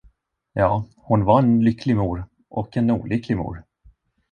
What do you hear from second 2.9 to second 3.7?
olycklig mor.